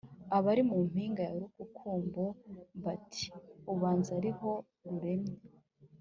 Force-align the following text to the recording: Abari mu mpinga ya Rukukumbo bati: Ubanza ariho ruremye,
Abari 0.37 0.61
mu 0.69 0.77
mpinga 0.87 1.21
ya 1.27 1.33
Rukukumbo 1.41 2.23
bati: 2.83 3.25
Ubanza 3.73 4.09
ariho 4.19 4.51
ruremye, 4.83 5.35